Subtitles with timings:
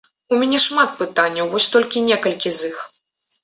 [0.31, 2.85] У мяне шмат пытанняў, вось толькі некалькі з іх.